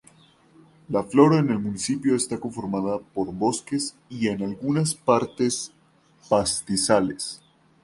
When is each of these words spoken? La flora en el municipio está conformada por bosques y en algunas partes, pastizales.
La 0.95 1.03
flora 1.03 1.37
en 1.37 1.51
el 1.51 1.59
municipio 1.59 2.15
está 2.15 2.39
conformada 2.39 2.97
por 2.97 3.31
bosques 3.31 3.95
y 4.09 4.29
en 4.29 4.41
algunas 4.41 4.95
partes, 4.95 5.73
pastizales. 6.27 7.39